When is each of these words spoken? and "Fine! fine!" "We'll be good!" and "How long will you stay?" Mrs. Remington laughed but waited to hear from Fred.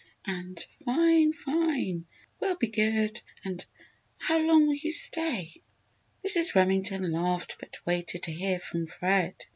and 0.25 0.65
"Fine! 0.83 1.31
fine!" 1.31 2.07
"We'll 2.39 2.55
be 2.55 2.69
good!" 2.69 3.21
and 3.45 3.63
"How 4.17 4.39
long 4.39 4.65
will 4.65 4.73
you 4.73 4.89
stay?" 4.91 5.61
Mrs. 6.25 6.55
Remington 6.55 7.11
laughed 7.11 7.57
but 7.59 7.77
waited 7.85 8.23
to 8.23 8.31
hear 8.31 8.57
from 8.57 8.87
Fred. 8.87 9.35